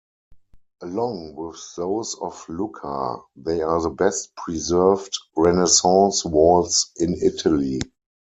[0.81, 7.79] Along with those of Lucca, they are the best preserved Renaissance walls in Italy.